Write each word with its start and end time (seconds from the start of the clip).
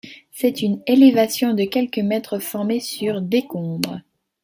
C'est 0.31 0.63
une 0.63 0.81
élévation 0.87 1.53
de 1.53 1.63
quelques 1.65 1.99
mètres 1.99 2.39
formée 2.39 2.79
sur 2.79 3.21
décombres. 3.21 4.01